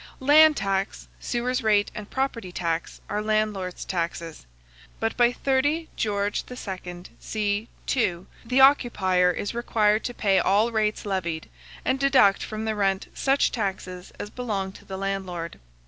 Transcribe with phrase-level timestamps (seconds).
[0.19, 4.47] Land tax, sewers rate, and property tax, are landlord's taxes;
[4.99, 6.25] but by 30 Geo.
[6.25, 7.03] II.
[7.19, 7.69] c.
[7.85, 11.49] 2, the occupier is required to pay all rates levied,
[11.85, 15.59] and deduct from the rent such taxes as belong to the landlord.